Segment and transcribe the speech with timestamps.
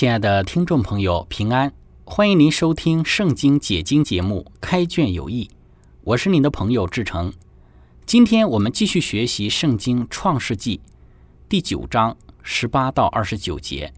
[0.00, 1.74] 亲爱的听众朋友，平安！
[2.06, 5.44] 欢迎您收听《圣经解经》节目《开卷有益》，
[6.04, 7.30] 我是您的朋友志成。
[8.06, 10.78] 今天我们继续学习《圣经·创世纪》
[11.50, 13.92] 第九章十八到二十九节。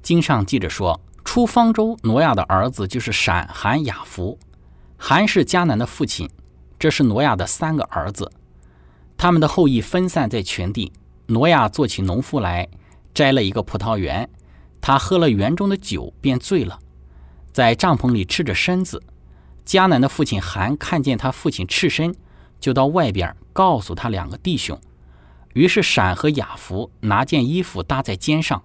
[0.00, 4.38] 经上记着说，出方舟挪亚的儿子就是闪、含、雅弗。
[4.96, 6.30] 含是迦南的父亲，
[6.78, 8.32] 这是挪亚的三个儿子。
[9.18, 10.90] 他们的后裔分散在全地。
[11.26, 12.66] 挪亚做起农夫来，
[13.12, 14.26] 摘了一个葡萄园。
[14.80, 16.78] 他喝了园中的酒，便醉了，
[17.52, 19.02] 在帐篷里赤着身子。
[19.66, 22.16] 迦南的父亲韩看见他父亲赤身，
[22.58, 24.80] 就到外边告诉他两个弟兄。
[25.52, 28.62] 于是闪和雅弗拿件衣服搭在肩上，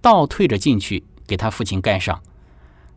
[0.00, 2.22] 倒退着进去给他父亲盖上。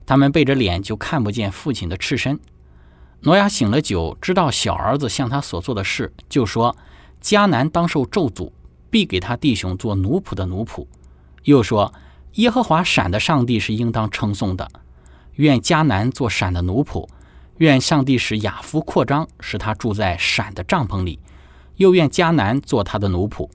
[0.06, 2.40] 他们背着脸就看不见父亲的赤身。
[3.22, 6.78] 挪亚醒了酒，知道小儿子向他所做的事，就说
[7.22, 8.52] ：“迦南当受咒诅，
[8.90, 10.86] 必给他弟兄做奴仆的奴仆。”
[11.44, 11.92] 又说。
[12.34, 14.70] 耶和华闪的上帝是应当称颂的，
[15.36, 17.08] 愿迦南做闪的奴仆，
[17.58, 21.20] 愿上帝使雅夫扩张，使他住在闪的帐篷里，
[21.78, 23.50] 又愿迦南做他的奴仆。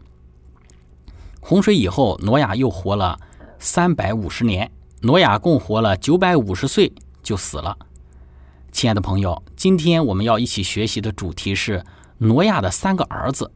[1.41, 3.19] 洪水以后，挪亚又活了
[3.59, 4.71] 三百五十年，
[5.03, 6.93] 挪亚共活了九百五十岁
[7.23, 7.77] 就死了。
[8.73, 11.85] 亲爱的朋友，今天我们要一起学习的主题是
[12.19, 13.53] 挪亚的三个儿子。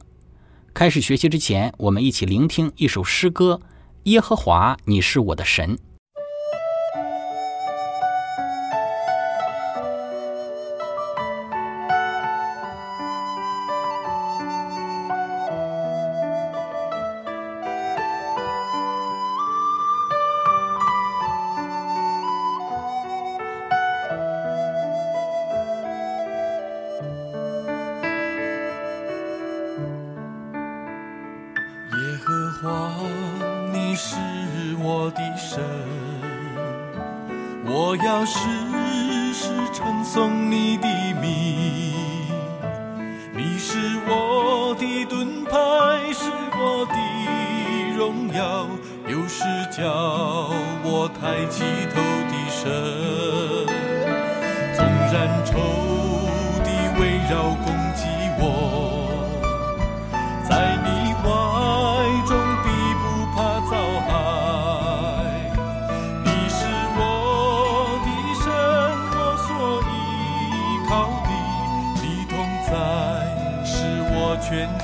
[0.72, 3.60] 开始学习之前，我们一起聆听一首诗歌。
[4.08, 5.78] 耶和华，你是我的神。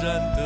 [0.05, 0.44] 全然的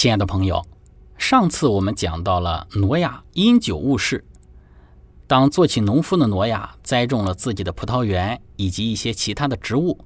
[0.00, 0.64] 亲爱的朋友，
[1.18, 4.24] 上次我们讲到了挪亚因酒误事。
[5.26, 10.02] 当做起农夫的挪亚栽种了自己的葡萄园以及一些其他的植物，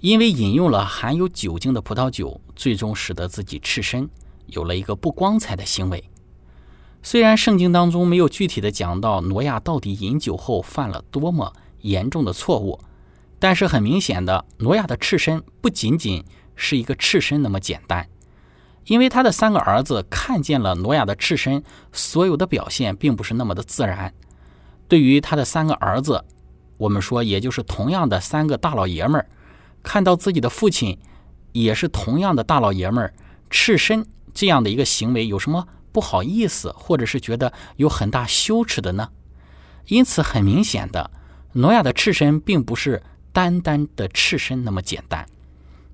[0.00, 4.10] 因为饮用了含有酒精的葡萄酒，最终使得自己赤身，
[4.48, 6.04] 有了一个不光彩的行为。
[7.02, 12.78] 虽然圣经当中没有具体的讲到挪亚到底饮酒后犯了多么严重的错误，
[13.38, 16.22] 但是很明显的，挪亚的赤身不仅仅
[16.54, 18.06] 是一个赤身那么简单。
[18.86, 21.62] 因为他的三个儿子看见了挪亚的赤身，
[21.92, 24.12] 所有的表现并不是那么的自然。
[24.88, 26.24] 对于他的三个儿子，
[26.76, 29.26] 我们说也就是同样的三个大老爷们儿，
[29.82, 30.98] 看到自己的父亲
[31.52, 33.14] 也是同样的大老爷们儿
[33.48, 34.04] 赤身
[34.34, 39.10] 这样的一个行为，有什么不好意思，或者是觉得有很大羞耻的呢？
[39.86, 41.10] 因此，很明显的，
[41.52, 45.26] 挪亚的赤身并不是单单的赤身那么简单。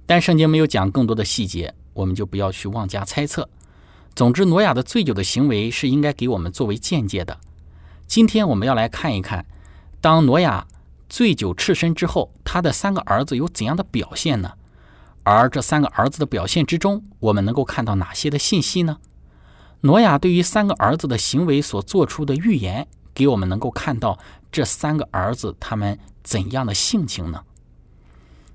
[0.07, 1.75] 但圣经没有讲更多的细节。
[1.97, 3.49] 我们就不要去妄加猜测。
[4.15, 7.39] 总之，挪亚的醉酒的行为是应该给我们作为见解的。
[8.07, 9.45] 今天我们要来看一看，
[10.01, 10.67] 当挪亚
[11.09, 14.53] 醉酒赤身之后，他的三个儿子有怎样的表现呢？
[15.23, 18.99] 而这三个儿子的表现之中，我们能够看到哪些的信息呢？
[19.81, 24.19] 挪亚对于三个儿子的行为所做出的预言，给我们能够看到
[24.53, 27.43] 这三个儿子他们怎样的性情呢？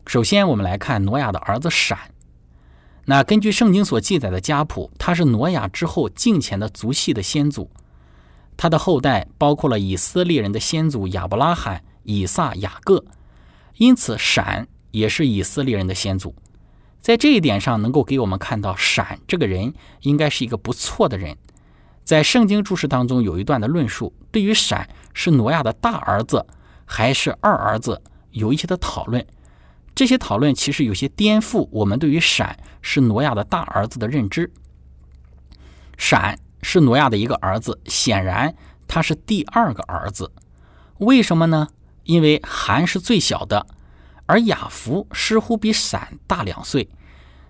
[0.07, 1.99] 首先，我们来看挪亚的儿子闪。
[3.11, 7.69] 那根据圣经所记载的家谱，他是挪亚之后敬虔的族系的先祖，
[8.55, 13.03] 他的后代包括了以色列人的先祖亚伯拉罕、以撒、雅各，
[13.75, 16.33] 因此闪也是以色列人的先祖。
[17.01, 19.73] 在这一点上，能够给我们看到闪这个人
[20.03, 21.35] 应该是一个不错的人。
[22.05, 26.47] 在圣经注释当中有一段的论述，对于闪是挪亚的大儿子
[26.85, 29.27] 还是二儿子，有一些的讨论。
[29.93, 34.51] 这些讨论其实有些颠覆我们对于闪是挪亚的大儿子的认知。
[35.97, 38.55] 闪是挪亚的一个儿子，显然
[38.87, 40.31] 他是第二个儿子。
[40.97, 41.67] 为什么呢？
[42.03, 43.67] 因为韩是最小的，
[44.25, 46.89] 而雅福似乎比闪大两岁。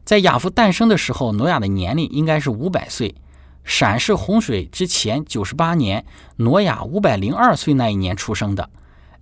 [0.04, 3.16] 在雅福诞生的时候，挪亚的年龄应该是五百岁。
[3.64, 6.04] 闪是洪水之前九十八年，
[6.38, 8.70] 挪亚五百零二岁那一年出生的。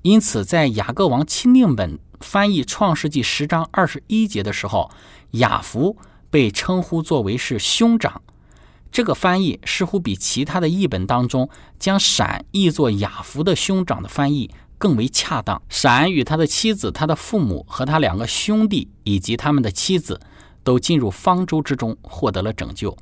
[0.02, 2.00] 因此，在雅各王钦定本。
[2.20, 4.90] 翻译《创世纪》十章二十一节的时候，
[5.32, 5.98] 雅福
[6.30, 8.22] 被称呼作为是兄长。
[8.92, 11.48] 这个翻译似乎比其他的译本当中
[11.78, 15.62] 将闪译作雅福的兄长的翻译更为恰当。
[15.70, 20.20] 闪与他的妻子、他的父母和他两个兄弟以及他们的妻子
[20.64, 22.98] 都进入方舟之中，获得了拯救。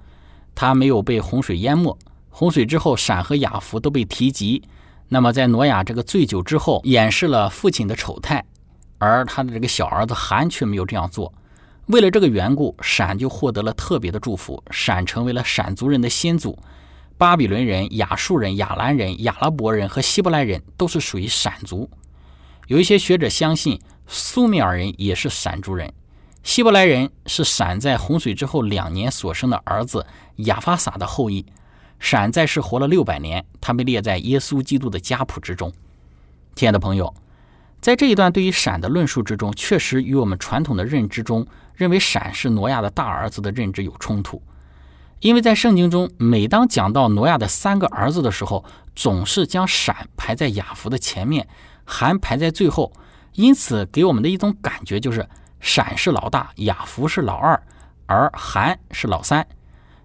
[0.53, 1.97] 他没有被洪水淹没。
[2.29, 4.61] 洪水之后，闪和雅福都被提及。
[5.07, 8.45] 那么，在挪亚这个醉酒之后，掩饰了父亲的丑态。
[8.97, 11.31] 而他的这个小儿子韩却没有这样做。
[11.87, 14.61] 为了这个缘故，闪就获得了特别的祝福。
[14.71, 16.57] 闪成为了闪族人的先祖。
[17.17, 21.89] 巴比伦人、亚述人、亚兰人、亚拉伯人和希伯来人都是属于闪族。
[22.67, 25.93] 有一些学者相信，苏美尔人也是闪族人。
[26.43, 31.45] 希伯来人是闪在洪水之后两年所生的儿子亚法撒的后裔。
[31.99, 35.71] 闪在世活了六百年，他被列在耶稣基督的家谱之中。
[36.55, 37.13] 亲爱的朋友。
[37.87, 44.43] 在这一段对于闪的论述之中，确实与我们传统的认知中认为闪是挪亚的大儿子的认知有冲突。
[45.21, 51.47] 因为在圣经中，每当讲到挪亚的三个儿子的时候，总是将闪排在雅福的前面，
[51.85, 52.91] 韩排在最后，
[53.35, 55.25] 因此给我们的一种感觉就是
[55.61, 57.57] 闪是老大，雅福是老二，
[58.05, 59.47] 而韩是老三。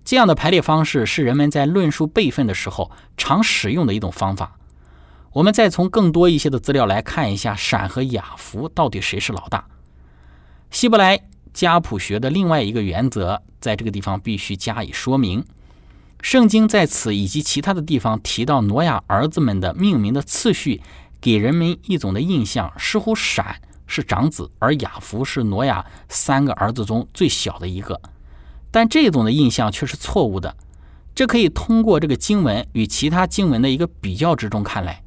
[0.05, 4.57] 这样的排列方式是人们在论述辈分的时候常使用的一种方法。
[5.33, 9.67] 我们再从更多一些的资料来看一下，闪和雅福到底谁是老大？
[10.71, 11.19] 希伯来
[11.55, 15.45] 家谱学的另外一个原则，在这个地方必须加以说明。
[16.21, 20.83] 圣经在此以及其他的地方提到挪亚儿子们的命名的次序，
[21.21, 28.01] 给人们一种的印象，似乎闪是长子，而雅福是挪亚三个儿子中最小的一个。
[28.71, 30.55] 但这种的印象却是错误的。
[31.15, 35.03] 这可以通过这个经文与其他经文的一个比较之中看来。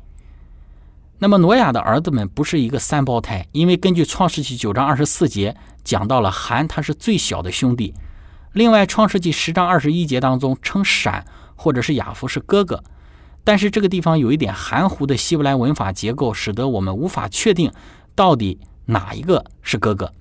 [1.17, 7.93] 那么挪亚的儿子们不是一个三胞胎，因为根据创世纪九章二十四节讲到了韩他是最小的兄弟，
[8.51, 12.83] 另外，《创世纪》十章二十一节当中称闪或者是雅弗是哥哥，
[13.43, 17.71] 但是这个地方有一点含糊的希伯来文法结构，使得我们无法确定
[18.13, 20.11] 到底哪一个是哥哥。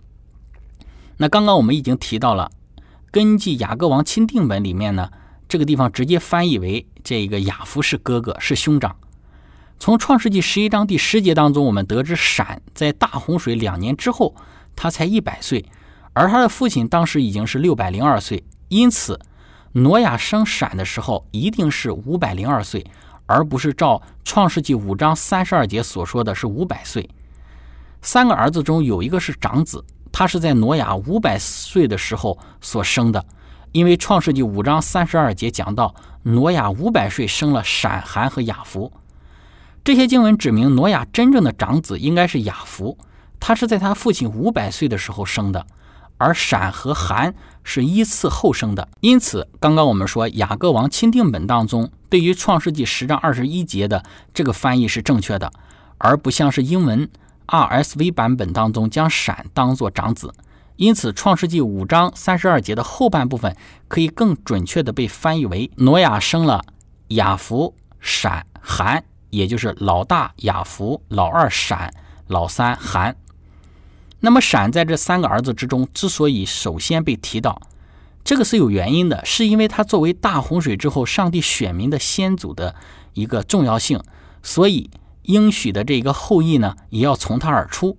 [1.17, 2.51] 那刚刚我们已经提到了，
[3.11, 5.11] 根据雅各王钦定本里面呢，
[5.49, 8.97] 这个地方直接翻译为这个雅弗是哥哥，是兄长。
[9.85, 14.35] 从创世纪十一章第十节当中，我们得知闪在大洪水两年之后，
[14.75, 15.63] 他才一百岁，
[16.15, 19.21] 而他的父亲当时已经是六百零二岁，因此
[19.73, 22.83] 挪亚生闪的时候一定是五百零二岁，
[23.27, 27.07] 而不是照创世纪五章三十二节所说的是五百岁。
[28.01, 33.23] 三个儿子中有一个是长子，他是在挪亚五百岁的时候所生的，
[33.73, 38.91] 因为创世纪五章三十二节讲到挪亚五百岁生了闪、含和雅弗。
[39.85, 42.97] 这些经文指明，挪亚真正的长子应该是雅弗，
[43.39, 45.67] 他是在他父亲五百岁的时候生的，
[46.17, 48.89] 而闪和含是依次后生的。
[49.01, 55.53] 因此，刚刚我们说雅各王钦定本当中对于创世纪十章二十一节的这个翻译是正确的，
[55.99, 57.07] 而不像是英文
[57.47, 60.33] RSV 版本当中将闪当作长子。
[60.77, 63.55] 因此，创世纪五章三十二节的后半部分
[63.87, 66.65] 可以更准确的被翻译为挪亚生了
[67.09, 69.05] 雅弗、闪、含。
[69.35, 71.93] 也就是老大雅福，老二闪，
[72.29, 73.17] 老三韩。
[74.21, 77.61] 那么闪在这三个儿子之中，之所以首先被提到，
[78.23, 82.75] 这个是有原因的，是因为他作为大洪水之后上帝选民的先祖的
[83.13, 84.01] 一个重要性，
[84.43, 84.89] 所以
[85.23, 87.99] 应许的这个后裔呢，也要从他而出。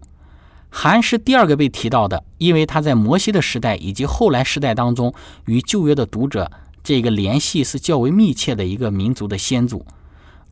[0.69, 5.13] 韩是第二个被提到的，因为他在摩西的时代以及后来时代当中，
[5.45, 6.51] 与旧约的读者
[6.83, 9.85] 这个联系是较为密切的一个民族的先祖。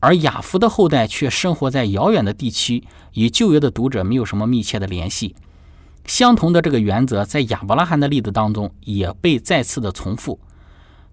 [0.04, 5.34] 而雅弗的后代却生活在遥远的地区，与旧约的读者没有什么密切的联系。
[6.04, 10.38] 相同的这个原则，在亚伯拉罕的例子当中也被再次的重复。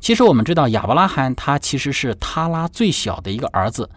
[0.02, 3.90] 其实我们知道，亚伯拉罕他其实是他拉最小的一个儿子，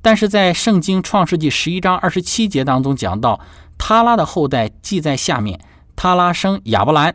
[0.00, 3.40] 但是在圣经创世纪十一章二十七节当中讲到，
[3.76, 5.60] 他拉的后代记在下面：
[5.94, 7.14] 他拉生亚伯兰、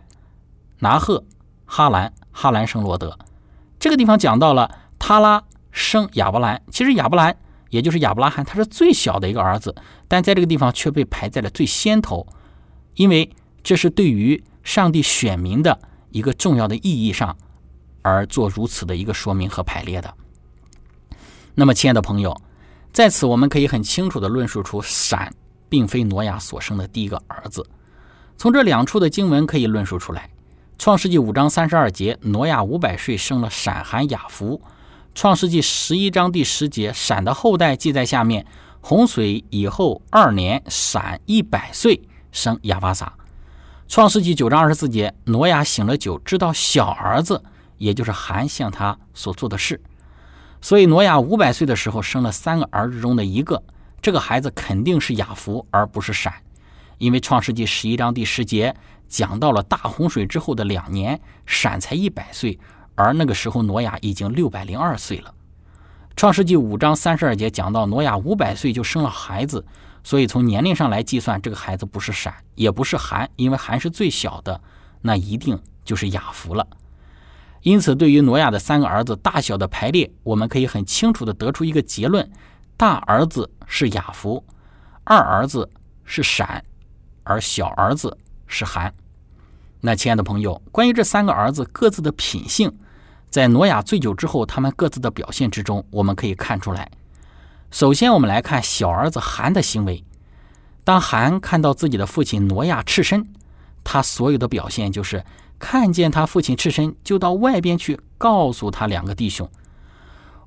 [0.82, 1.24] 拿赫、
[1.66, 3.18] 哈兰，哈兰生罗德。
[3.80, 5.42] 这个地方讲到了他拉。
[5.76, 7.36] 生亚伯兰，其实亚伯兰
[7.70, 9.76] 也就是亚伯拉罕，他是最小的一个儿子，
[10.08, 12.26] 但在这个地方却被排在了最先头，
[12.94, 13.30] 因为
[13.62, 15.78] 这是对于上帝选民的
[16.12, 17.36] 一个重要的意义上
[18.02, 20.14] 而做如此的一个说明和排列的。
[21.56, 22.36] 那么，亲爱的朋友，
[22.94, 25.34] 在此我们可以很清楚地论述出闪
[25.68, 27.68] 并非挪亚所生的第一个儿子。
[28.38, 30.22] 从这两处的经文可以论述出来，
[30.78, 34.62] 《创世纪》五章三十二节，挪亚五百岁生了闪、含、雅弗。
[35.16, 38.46] 创世纪十一章第十节，闪的后代记在下面。
[38.82, 42.02] 洪水以后二年，闪一百岁
[42.34, 43.14] 生亚巴撒。
[43.88, 47.42] 创世纪九章二十四节，挪亚醒了酒，知道小儿子，
[47.78, 49.82] 也就是韩向他所做的事。
[50.60, 53.64] 所以挪亚五百岁的时候生了三个儿子中的一个，
[54.02, 56.34] 这个孩子肯定是亚弗，而不是闪，
[56.98, 58.76] 因为创世纪十一章第十节
[59.08, 62.60] 讲到了大洪水之后的两年，闪才一百岁。
[62.96, 65.34] 而那个时候，挪亚已经六百零二岁了。
[66.16, 69.66] 创世纪五章三十二节讲到，挪亚五百岁就生了孩子，
[70.02, 74.62] 所以从年龄上来计算，这个孩子不是闪，也不是寒，因为寒是最小的，
[75.02, 76.66] 那一定就是雅弗了。
[77.64, 82.32] 因此，对于挪亚的三个儿子大小的排列，我们可以很清楚的得出一个结论：
[82.78, 84.42] 大儿子是雅弗，
[85.04, 85.70] 二儿子
[86.06, 86.64] 是闪，
[87.24, 88.94] 而小儿子是寒。
[89.82, 92.74] 那亲爱的朋友，关于这三个儿子各自的品性。
[93.30, 96.90] 在挪亚醉酒之后，他们各自的表现之中，我们可以看出来。
[97.72, 100.04] 首先，我们来看小儿子韩的行为。
[100.84, 103.28] 当韩看到自己的父亲挪亚赤身，
[103.84, 105.26] 他所有的表现就是
[105.60, 109.50] 看见他父亲赤身，就到外边去告诉他两个弟兄。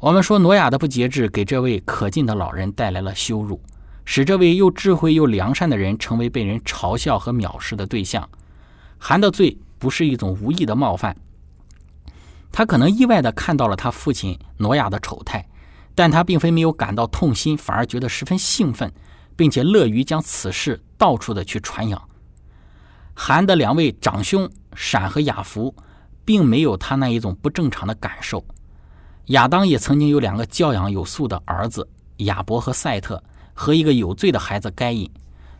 [0.01, 3.61] 我们说，挪亚的不节制给这位可敬的老人带来了羞辱，
[4.05, 8.27] 使这位又智慧又良善的人成为被人嘲笑和藐视的对象。
[8.97, 11.17] 韩的罪不是一种无意的冒犯。
[12.51, 15.47] 他可能意外地看到了他父亲挪亚的丑态，
[15.95, 18.93] 但他并非没有感到痛心，反而觉得十分兴奋，
[19.37, 22.09] 并且乐于将此事到处的去传扬。
[23.15, 25.75] 韩的两位长兄闪和雅弗，
[26.25, 28.45] 并没有他那一种不正常的感受。
[29.27, 31.89] 亚当也曾经有两个教养有素的儿子
[32.19, 35.11] 亚伯和赛特，和一个有罪的孩子该隐。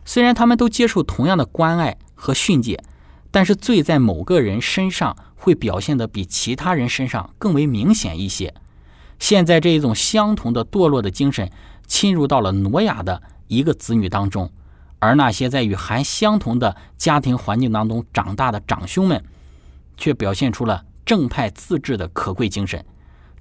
[0.05, 2.81] 虽然他们都接受同样的关爱和训诫，
[3.31, 5.15] 但是罪在某个人身上。
[5.41, 8.53] 会表现的比其他人身上更为明显一些。
[9.19, 11.49] 现在这一种相同的堕落的精神
[11.87, 14.51] 侵入到了挪亚的一个子女当中，
[14.99, 19.23] 而那些在与韩相同的家庭环境当中长大的长兄们，
[19.95, 22.85] 却表现出了正派自治的可贵精神。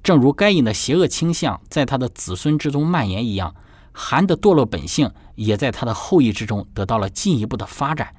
[0.00, 3.56] 正如该隐的邪恶倾向在他的子孙之中蔓延一样，
[3.90, 8.14] 韩的堕落本性也在他的后裔之中得到了进一步的发展。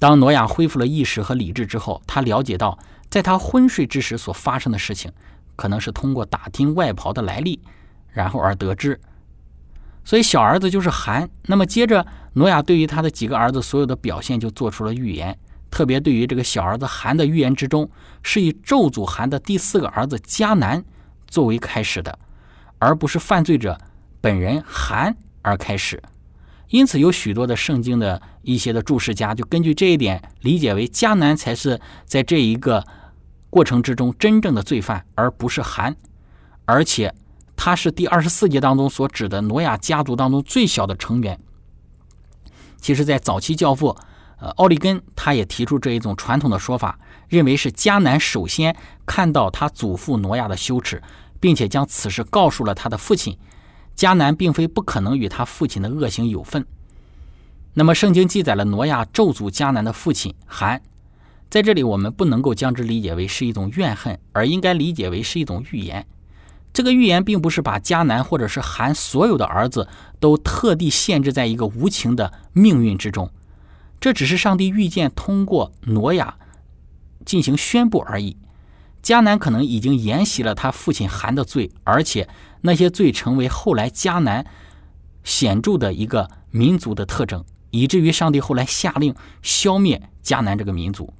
[0.00, 2.76] 当挪亚恢复了意识和理智之后，他了解到，
[3.10, 5.12] 在他昏睡之时所发生的事情，
[5.54, 7.60] 可能是通过打听外袍的来历，
[8.10, 8.98] 然后而得知。
[10.02, 11.28] 所以小儿子就是韩。
[11.42, 15.38] 那么接着，挪亚对于他的几个儿子所有的表现就做出了预言，
[15.70, 17.88] 特别对于这个小儿子韩的预言之中，
[18.22, 20.82] 是以咒诅韩的第四个儿子迦南
[21.26, 22.18] 作为开始的，
[22.78, 23.78] 而不是犯罪者
[24.22, 26.02] 本人韩而开始。
[26.70, 32.84] 因此，有许多的圣经的一些的注释家就根据这一点理解为迦南才是在这一个
[33.50, 35.96] 过程之中真正的罪犯，而不是韩，
[36.64, 37.12] 而且
[37.56, 41.40] 他是第二十四节当中所指的挪亚家族当中最小的成员。
[42.80, 43.96] 其实，在早期教父
[44.38, 46.98] 呃奥利根他也提出这一种传统的说法，
[47.28, 51.02] 认为是迦南首先看到他祖父挪亚的羞耻，
[51.40, 53.36] 并且将此事告诉了他的父亲。
[54.00, 56.64] 迦南并非不可能与他父亲的恶行有份。
[57.74, 60.80] 那么，圣经记载了挪亚咒诅迦南的父亲韩，
[61.50, 66.06] 在这里我们不能够将之理解为是一种怨恨，而应该理解为是一种预言。
[66.72, 69.86] 这个预言并不是把迦南或者是韩所有的儿子
[70.18, 73.30] 都特地限制在一个无情的命运之中，
[74.00, 76.38] 这只是上帝预见通过挪亚
[77.26, 78.38] 进行宣布而已。
[79.02, 82.28] 迦南可能已经沿袭了他父亲韩的罪，而且
[82.60, 84.44] 那些罪成为后来迦南
[85.24, 91.12] 显著的一个民族的特征，以至于上帝后来下令消灭迦南这个民族。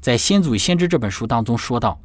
[0.00, 1.98] 在《先祖先知》这本书当中说到，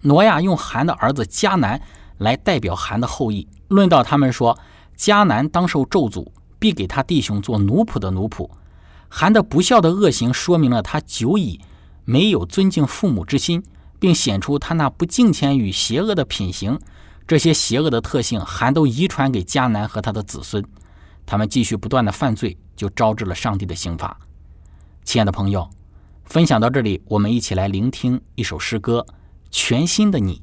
[0.00, 1.80] 挪亚用韩的儿子迦南
[2.16, 4.58] 来代表韩的后裔，论到他们说，
[4.96, 6.26] 迦南当受咒诅，
[6.58, 8.48] 必给他弟兄做奴仆的奴仆。
[9.10, 11.60] 韩的不孝的恶行说明了他久已
[12.04, 13.62] 没有尊敬父母之心。
[14.00, 16.80] 并显出他那不敬虔与邪恶的品行，
[17.28, 20.64] 这些邪恶的特性还都遗传给迦南和他的子孙。
[21.24, 24.18] 他们继续不断的犯罪，就招致了上帝的刑罚。
[25.04, 25.68] 亲爱的朋友，
[26.24, 29.06] 分享到这里，我们一起来聆听一首诗歌
[29.50, 30.42] 《全新的你》。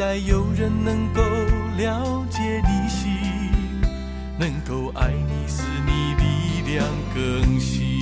[0.00, 1.20] 待有人能够
[1.76, 3.10] 了解你心，
[4.38, 7.99] 能够爱你，使你力量更新。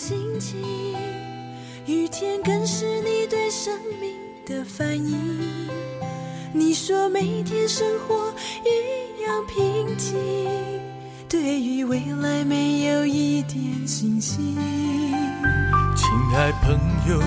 [0.00, 0.58] 心情，
[1.84, 5.68] 雨天更是你对生命的反应。
[6.54, 8.32] 你说每天生活
[8.64, 10.16] 一样平静，
[11.28, 14.56] 对于未来没有一点信心。
[15.94, 16.72] 亲爱朋
[17.06, 17.22] 友，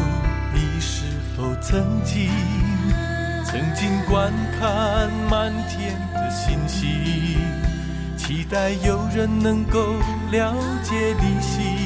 [0.51, 1.03] 你是
[1.37, 2.27] 否曾经
[3.45, 6.89] 曾经观看满天的星星？
[8.17, 9.93] 期待有人能够
[10.31, 11.82] 了解你心，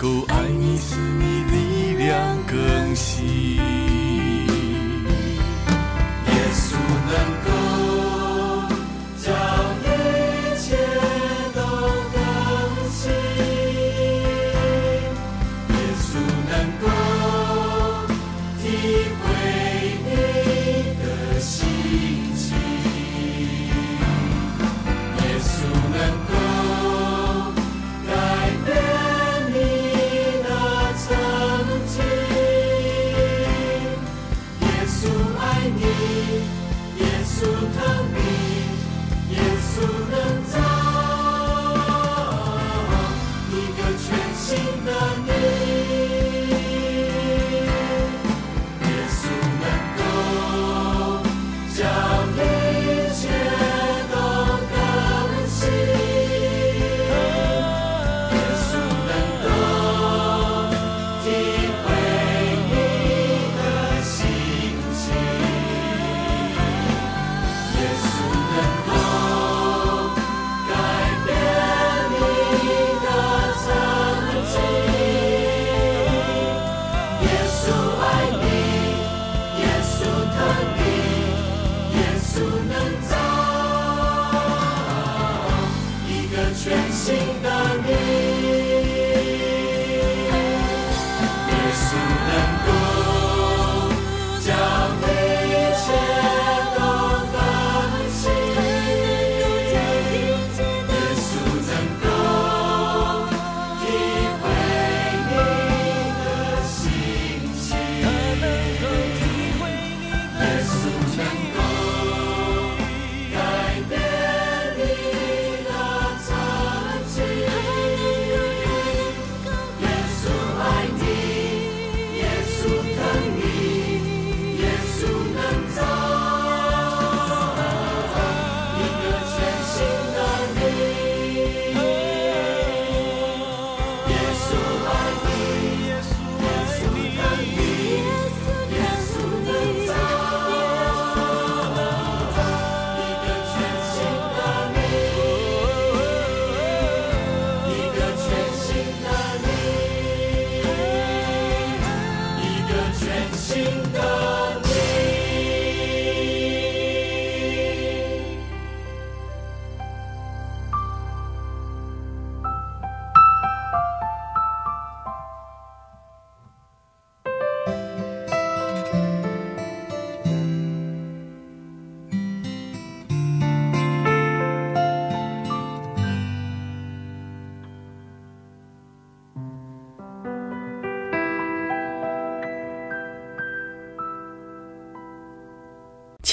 [0.00, 3.79] 够爱你，使你力量更新。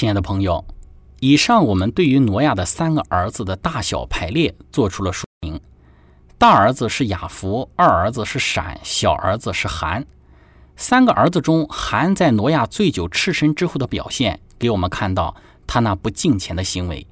[0.08, 0.64] 亲爱的朋友，
[1.20, 5.60] 以上我们对于挪亚的三个儿子的大小排列做出了说明。
[6.38, 10.06] 大儿子是雅弗，二儿子是闪，小儿子是含。
[10.76, 17.06] 三个儿子中，含在挪亚醉酒赤身之后的表现，给我们看到他那不敬虔的行为。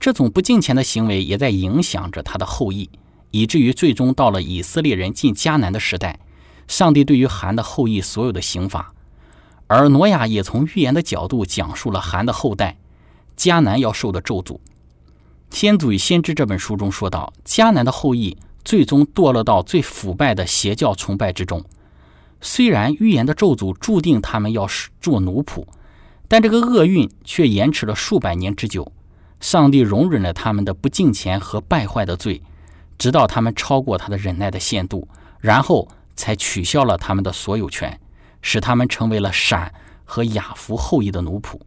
[0.00, 2.88] 这种不敬虔的行为也在影响着他的后裔，
[3.32, 6.18] 以至于最终到了以色列人进迦南的时代，
[6.66, 8.93] 上帝对于含的后裔所有的刑罚。
[9.66, 12.76] 而挪亚也从预言的角度讲述了含的后代
[13.36, 14.54] 迦南要受的咒诅。
[15.50, 21.64] 《先祖与先知》这本书中说到，迦南的后裔最终堕落到最腐败的邪教崇拜之中。
[22.40, 24.68] 虽然预言的咒诅注定他们要
[25.00, 25.64] 做奴仆，
[26.28, 28.92] 但这个厄运却延迟了数百年之久。
[29.40, 32.42] 上帝容忍了他们的不敬虔和败坏的罪，
[32.98, 35.06] 直到他们超过他的忍耐的限度，
[35.40, 38.00] 然后才取消了他们的所有权。
[38.44, 39.72] 使他们成为了闪
[40.04, 41.58] 和雅弗后裔的奴仆。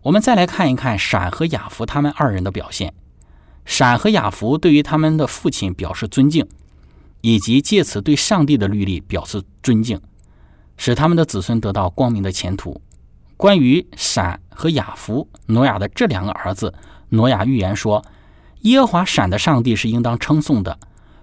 [0.00, 2.94] 我们再来看一看闪和雅弗他们二人的表现。
[3.66, 6.48] 闪和雅弗对于他们的父亲表示尊敬，
[7.20, 10.00] 以及借此对上帝的律例表示尊敬，
[10.78, 12.80] 使他们的子孙得到光明的前途。
[13.36, 16.72] 关于闪和雅弗，挪亚的这两个儿子，
[17.10, 18.02] 挪亚预言说
[18.62, 20.78] ：“耶和华闪的上帝是应当称颂的，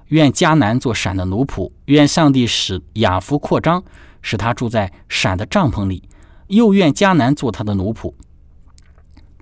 [0.09, 3.83] 愿迦南做闪的奴仆，愿上帝使雅弗扩张。”
[4.23, 6.09] 使他住在闪的帐篷里，
[6.47, 8.11] 又愿迦南做他的奴仆。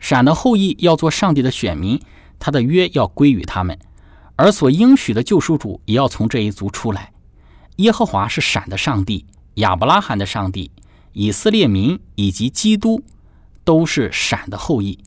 [0.02, 2.02] 闪的后裔要做上帝的选民，
[2.40, 3.80] 他的约要归于他们，
[4.36, 7.14] 而所应许的救赎主也要从这一族出来。
[7.78, 10.72] 耶和华是闪的上帝，亚伯拉罕的上帝，
[11.14, 13.04] 以色列民以及基督
[13.64, 14.98] 都是闪的后裔。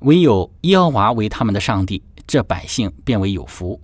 [0.00, 3.78] 唯有耶和华为他们的上帝，这百姓变为有福。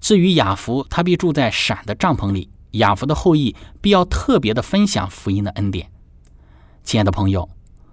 [0.00, 2.48] 至于雅弗，他必住在闪的帐篷里。
[2.72, 5.90] 雅福的后裔必要特别的分享福音的恩典。
[6.82, 7.48] 亲爱的朋友，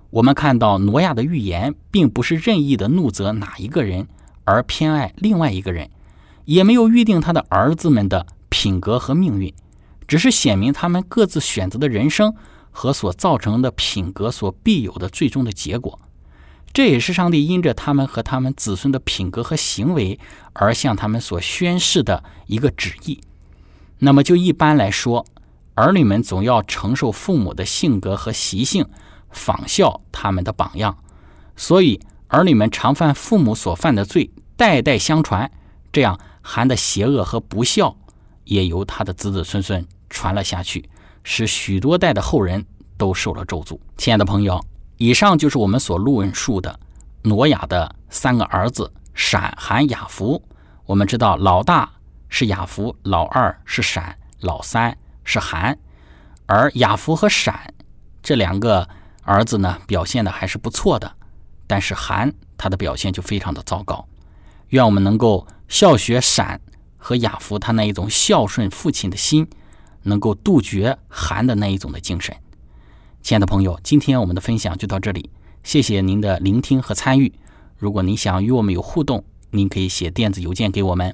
[0.10, 4.08] 我们看到挪亚的预言，并不是任意的怒责哪一个人，
[4.46, 5.90] 而偏爱另外一个人，
[6.46, 9.54] 也没有预定他的儿子们的品格和命运，
[10.08, 12.34] 只是显明他们各自选择的人生
[12.72, 16.00] 和所造成的品格所必有的最终的结果。
[16.74, 20.20] 这也是上帝因着他们和他们子孙的品格和行为
[20.54, 23.20] 而向他们所宣示的一个旨意。
[24.00, 25.26] 那么，就一般来说，
[25.74, 28.86] 儿女们总要承受父母的性格和习性，
[29.32, 30.98] 仿效他们的榜样。
[31.56, 35.52] 所以儿女们常犯父母所犯的罪，代代相传，
[35.92, 37.98] 这样韩的邪恶和不孝
[38.44, 40.90] 也由他的子子孙孙传了下去，
[41.24, 42.66] 使许多代的后人
[42.98, 43.80] 都受了咒诅。
[43.98, 44.64] 亲爱的朋友，
[44.98, 46.80] 以上就是我们所论述的
[47.24, 50.42] 挪亚的三个儿子闪、韩、雅弗。
[50.86, 51.90] 我们知道，老大
[52.30, 55.78] 是雅弗，老二是闪，老三是韩。
[56.46, 57.74] 而雅弗和闪
[58.24, 58.88] 这两个
[59.24, 61.16] 儿子呢，表现的还是不错的，
[61.66, 64.08] 但是韩他的表现就非常的糟糕。
[64.70, 66.60] 愿我们能够效学闪
[66.98, 69.48] 和雅弗他那一种孝顺父亲的心，
[70.04, 72.36] 能够杜绝韩的那一种的精神。
[73.22, 75.30] 亲爱的朋友，今天我们的分享就到这里，
[75.64, 77.34] 谢谢您的聆听和参与。
[77.78, 81.14] 如果您想与我们有互动，您可以写电子邮件给我们，